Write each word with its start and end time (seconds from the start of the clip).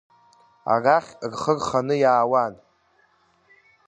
Арахь 0.73 1.11
рхы 1.31 1.53
рханы 1.57 1.95
иааиуан. 2.03 2.53